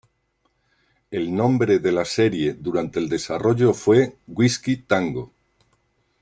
[1.11, 5.31] El nombre de la serie durante el desarrollo fue "Whiskey Tango".